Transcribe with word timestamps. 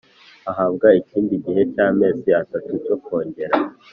ahabwa 0.51 0.87
ikindi 1.01 1.33
gihe 1.45 1.61
cy 1.73 1.79
amezi 1.87 2.29
atatu 2.41 2.71
cyo 2.85 2.95
kongera 3.05 3.55